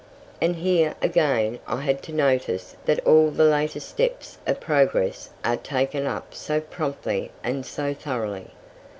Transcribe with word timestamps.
And, 0.41 0.55
here, 0.55 0.95
again, 0.99 1.59
I 1.67 1.81
had 1.81 2.01
to 2.09 2.11
notice 2.11 2.75
that 2.85 3.05
all 3.05 3.29
the 3.29 3.43
latest 3.45 3.87
steps 3.87 4.39
of 4.47 4.59
progress 4.59 5.29
are 5.45 5.57
taken 5.57 6.07
up 6.07 6.33
so 6.33 6.59
promptly 6.59 7.29
and 7.43 7.63
so 7.67 7.93
thoroughly. 7.93 8.47